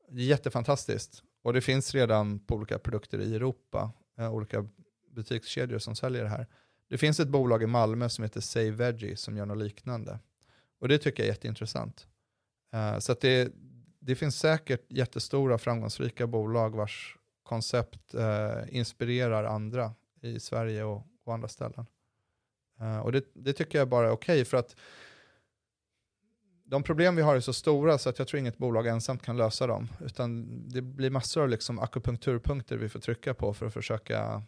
[0.09, 1.23] Det är jättefantastiskt.
[1.43, 4.69] Och det finns redan på olika produkter i Europa, uh, olika
[5.11, 6.47] butikskedjor som säljer det här.
[6.89, 10.19] Det finns ett bolag i Malmö som heter Save Veggie som gör något liknande.
[10.81, 12.07] Och det tycker jag är jätteintressant.
[12.75, 13.53] Uh, så att det,
[14.01, 18.15] det finns säkert jättestora framgångsrika bolag vars koncept
[18.69, 21.87] inspirerar andra i Sverige och, och andra ställen.
[22.85, 24.77] Eh, och det, det tycker jag bara är okej för att
[26.65, 29.37] de problem vi har är så stora så att jag tror inget bolag ensamt kan
[29.37, 29.89] lösa dem.
[30.01, 34.43] Utan det blir massor av liksom akupunkturpunkter vi får trycka på för att försöka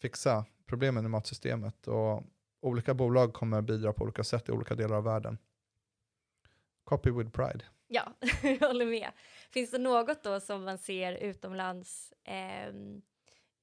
[0.00, 1.88] fixa problemen i matsystemet.
[1.88, 2.22] Och
[2.62, 5.38] olika bolag kommer bidra på olika sätt i olika delar av världen.
[6.84, 7.64] Copy with pride.
[7.88, 9.10] Ja, jag håller med.
[9.50, 12.74] Finns det något då som man ser utomlands eh,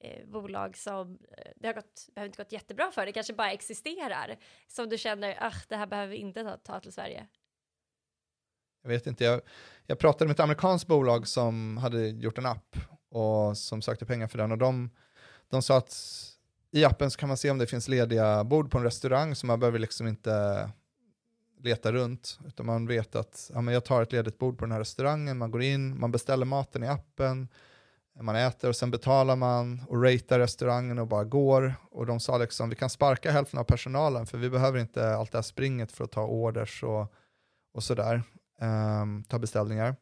[0.03, 3.51] eh, bolag som eh, det har gått, behöver inte gått jättebra för, det kanske bara
[3.51, 4.37] existerar,
[4.67, 7.27] som du känner, ah, det här behöver vi inte ta, ta till Sverige?
[8.83, 9.41] Jag vet inte, jag,
[9.85, 12.75] jag pratade med ett amerikanskt bolag som hade gjort en app
[13.09, 14.89] och som sökte pengar för den och de,
[15.49, 15.95] de sa att
[16.71, 19.45] i appen så kan man se om det finns lediga bord på en restaurang så
[19.45, 20.69] man behöver liksom inte
[21.59, 24.71] leta runt utan man vet att ja, men jag tar ett ledigt bord på den
[24.71, 27.47] här restaurangen, man går in, man beställer maten i appen,
[28.19, 32.38] man äter och sen betalar man och ratear restaurangen och bara går och de sa
[32.38, 35.91] liksom vi kan sparka hälften av personalen för vi behöver inte allt det här springet
[35.91, 37.13] för att ta orders och,
[37.74, 38.24] och sådär
[38.62, 39.95] um, ta beställningar.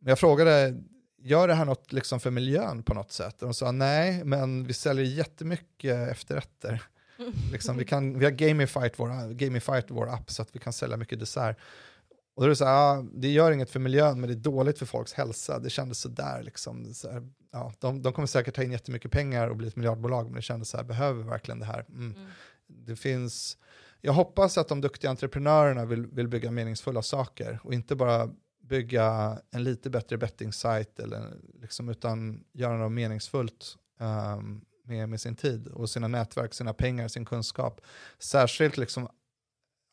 [0.00, 0.82] Men jag frågade,
[1.18, 3.42] gör det här något liksom för miljön på något sätt?
[3.42, 6.82] Och de sa nej, men vi säljer jättemycket efterrätter.
[7.52, 10.96] liksom, vi, kan, vi har gamified vår, gamified vår app så att vi kan sälja
[10.96, 11.56] mycket dessert.
[12.34, 14.52] Och då är det så här, ah, det gör inget för miljön men det är
[14.52, 15.58] dåligt för folks hälsa.
[15.58, 16.94] Det kändes sådär liksom.
[16.94, 20.24] Så här, ja, de, de kommer säkert ta in jättemycket pengar och bli ett miljardbolag
[20.24, 21.84] men det kändes så här, behöver vi verkligen det här?
[21.88, 22.12] Mm.
[22.12, 22.30] Mm.
[22.66, 23.56] Det finns,
[24.00, 28.30] jag hoppas att de duktiga entreprenörerna vill, vill bygga meningsfulla saker och inte bara
[28.62, 35.36] bygga en lite bättre betting-sajt eller liksom, utan göra något meningsfullt um, med, med sin
[35.36, 37.80] tid och sina nätverk, sina pengar, sin kunskap.
[38.18, 39.08] Särskilt liksom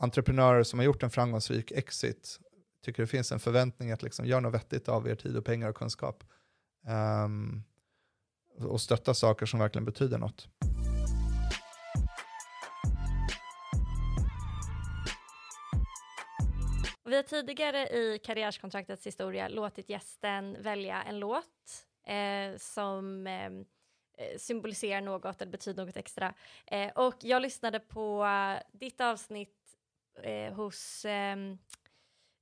[0.02, 2.39] entreprenörer som har gjort en framgångsrik exit
[2.86, 5.70] tycker det finns en förväntning att liksom göra något vettigt av er tid och pengar
[5.70, 6.24] och kunskap.
[7.26, 7.64] Um,
[8.58, 10.47] och stötta saker som verkligen betyder något.
[17.06, 23.66] Vi har tidigare i Karriärskontraktets historia låtit gästen välja en låt eh, som ehm,
[24.18, 26.34] eh, symboliserar något eller betyder något extra.
[26.68, 29.61] Eh, och jag lyssnade på eh, ditt avsnitt
[30.24, 31.57] eh, hos ehm,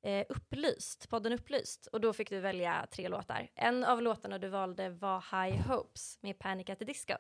[0.04, 3.50] eh, Upplyst, podden Upplyst, och då fick du välja tre låtar.
[3.56, 7.14] En av låtarna du valde var High Hopes med Panic at the Disco.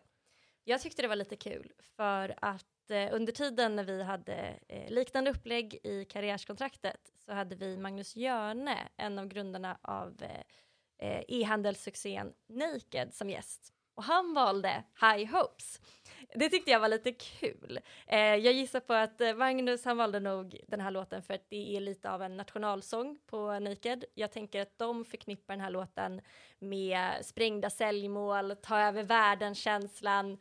[0.64, 4.91] Jag tyckte det var lite kul för att eh, under tiden när vi hade eh,
[4.91, 11.24] liknande upplägg i karriärskontraktet så hade vi Magnus Jörne, en av grundarna av eh, eh,
[11.28, 13.74] e-handelssuccén Naked som gäst.
[14.00, 15.82] Och han valde High Hopes.
[16.36, 17.80] Det tyckte jag var lite kul.
[18.08, 21.50] Eh, jag gissar på att eh, Magnus, han valde nog den här låten för att
[21.50, 24.06] det är lite av en nationalsång på Naked.
[24.14, 26.22] Jag tänker att de förknippar den här låten
[26.60, 30.38] med sprängda säljmål, ta över världen-känslan.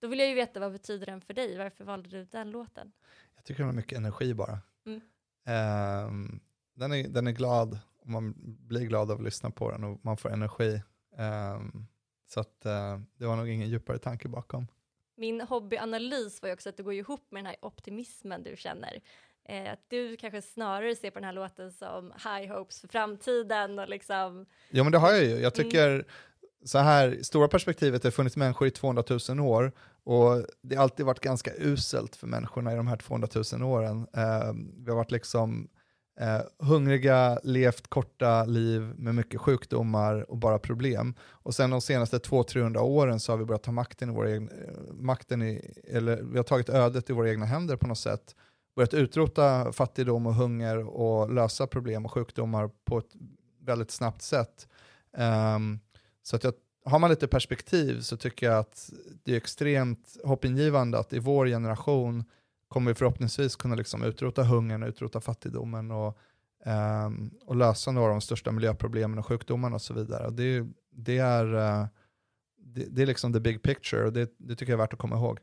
[0.00, 1.58] Då vill jag ju veta vad betyder den för dig?
[1.58, 2.92] Varför valde du den låten?
[3.34, 4.58] Jag tycker den har mycket energi bara.
[4.86, 5.00] Mm.
[6.06, 6.40] Um,
[6.74, 8.34] den, är, den är glad man
[8.68, 10.82] blir glad av att lyssna på den och man får energi.
[11.18, 11.86] Um,
[12.32, 14.66] så att, uh, det var nog ingen djupare tanke bakom.
[15.16, 19.00] Min hobbyanalys var ju också att det går ihop med den här optimismen du känner.
[19.44, 23.78] Eh, att du kanske snarare ser på den här låten som high hopes för framtiden
[23.78, 24.46] och liksom...
[24.70, 25.30] Ja men det har jag ju.
[25.30, 26.04] Jag tycker mm.
[26.64, 29.72] så här, stora perspektivet, det har funnits människor i 200 000 år
[30.04, 34.06] och det har alltid varit ganska uselt för människorna i de här 200 000 åren.
[34.16, 35.68] Eh, vi har varit liksom
[36.20, 41.14] eh, hungriga, levt korta liv med mycket sjukdomar och bara problem.
[41.20, 44.50] Och sen de senaste 200-300 åren så har vi börjat ta makten i våra egna,
[44.50, 48.34] eh, makten i, eller vi har tagit ödet i våra egna händer på något sätt.
[48.76, 53.14] Börjat utrota fattigdom och hunger och lösa problem och sjukdomar på ett
[53.60, 54.68] väldigt snabbt sätt.
[55.56, 55.80] Um,
[56.22, 56.54] så att jag,
[56.84, 58.90] har man lite perspektiv så tycker jag att
[59.24, 62.24] det är extremt hoppingivande att i vår generation
[62.70, 66.18] kommer vi förhoppningsvis kunna liksom utrota hungern, utrota fattigdomen och,
[67.06, 70.26] um, och lösa några av de största miljöproblemen och sjukdomarna och så vidare.
[70.26, 71.86] Och det, det, är, uh,
[72.56, 74.98] det, det, är liksom the big picture och det, det tycker jag är värt att
[74.98, 75.40] komma ihåg.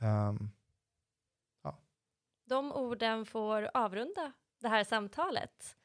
[0.00, 0.50] Um,
[1.62, 1.78] ja.
[2.48, 5.76] De orden får avrunda det här samtalet.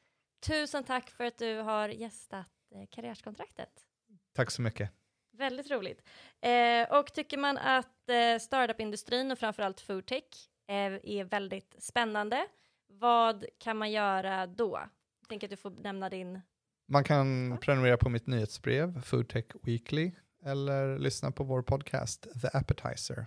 [0.46, 3.86] Tusen tack för att du har gästat eh, Karriärskontraktet.
[4.32, 4.90] Tack så mycket.
[5.32, 6.02] Väldigt roligt.
[6.40, 12.46] Eh, och tycker man att eh, startup-industrin och framförallt foodtech Eh, är väldigt spännande.
[12.86, 14.80] Vad kan man göra då?
[15.20, 16.40] Jag tänker att du får nämna din...
[16.88, 20.12] Man kan prenumerera på mitt nyhetsbrev, Foodtech Weekly,
[20.44, 23.26] eller lyssna på vår podcast The Appetizer.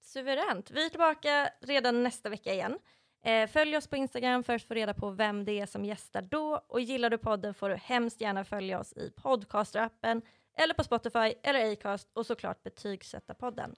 [0.00, 0.70] Suveränt.
[0.70, 2.78] Vi är tillbaka redan nästa vecka igen.
[3.24, 6.22] Eh, följ oss på Instagram för att få reda på vem det är som gästar
[6.22, 6.64] då.
[6.68, 10.22] Och gillar du podden får du hemskt gärna följa oss i Podcaster-appen
[10.58, 13.74] eller på Spotify eller Acast och såklart betygsätta podden.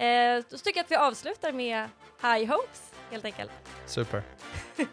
[0.00, 1.88] Eh, då tycker jag att vi avslutar med
[2.22, 3.50] High Hopes helt enkelt.
[3.86, 4.22] Super.